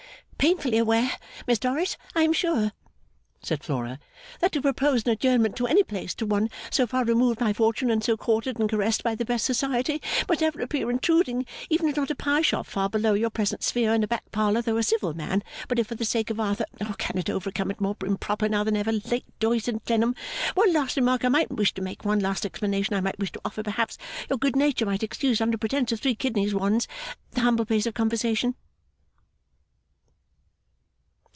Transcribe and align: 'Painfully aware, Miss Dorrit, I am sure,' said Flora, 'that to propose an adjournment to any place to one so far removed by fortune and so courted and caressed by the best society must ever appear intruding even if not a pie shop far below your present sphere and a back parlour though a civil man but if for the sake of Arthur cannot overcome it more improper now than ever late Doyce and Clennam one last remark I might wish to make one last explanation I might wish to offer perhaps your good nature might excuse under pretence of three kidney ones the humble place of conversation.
'Painfully 0.43 0.79
aware, 0.79 1.11
Miss 1.45 1.59
Dorrit, 1.59 1.97
I 2.15 2.23
am 2.23 2.33
sure,' 2.33 2.71
said 3.43 3.63
Flora, 3.63 3.99
'that 4.39 4.51
to 4.53 4.61
propose 4.63 5.03
an 5.03 5.11
adjournment 5.11 5.55
to 5.57 5.67
any 5.67 5.83
place 5.83 6.15
to 6.15 6.25
one 6.25 6.49
so 6.71 6.87
far 6.87 7.03
removed 7.05 7.37
by 7.37 7.53
fortune 7.53 7.91
and 7.91 8.03
so 8.03 8.17
courted 8.17 8.57
and 8.57 8.67
caressed 8.67 9.03
by 9.03 9.13
the 9.13 9.23
best 9.23 9.45
society 9.45 10.01
must 10.27 10.41
ever 10.41 10.59
appear 10.63 10.89
intruding 10.89 11.45
even 11.69 11.87
if 11.87 11.95
not 11.95 12.09
a 12.09 12.15
pie 12.15 12.41
shop 12.41 12.65
far 12.65 12.89
below 12.89 13.13
your 13.13 13.29
present 13.29 13.61
sphere 13.63 13.93
and 13.93 14.03
a 14.03 14.07
back 14.07 14.31
parlour 14.31 14.63
though 14.63 14.77
a 14.77 14.81
civil 14.83 15.13
man 15.13 15.43
but 15.67 15.77
if 15.77 15.85
for 15.85 15.93
the 15.95 16.03
sake 16.05 16.31
of 16.31 16.39
Arthur 16.39 16.65
cannot 16.97 17.29
overcome 17.29 17.69
it 17.69 17.79
more 17.79 17.95
improper 18.03 18.49
now 18.49 18.63
than 18.63 18.75
ever 18.75 18.91
late 18.93 19.25
Doyce 19.39 19.67
and 19.67 19.85
Clennam 19.85 20.15
one 20.55 20.73
last 20.73 20.95
remark 20.97 21.23
I 21.23 21.29
might 21.29 21.51
wish 21.51 21.75
to 21.75 21.83
make 21.83 22.03
one 22.03 22.19
last 22.19 22.47
explanation 22.47 22.95
I 22.95 23.01
might 23.01 23.19
wish 23.19 23.31
to 23.33 23.41
offer 23.45 23.61
perhaps 23.61 23.95
your 24.27 24.39
good 24.39 24.55
nature 24.55 24.87
might 24.87 25.03
excuse 25.03 25.39
under 25.39 25.59
pretence 25.59 25.91
of 25.91 25.99
three 25.99 26.15
kidney 26.15 26.51
ones 26.51 26.87
the 27.33 27.41
humble 27.41 27.65
place 27.67 27.85
of 27.85 27.93
conversation. 27.93 28.55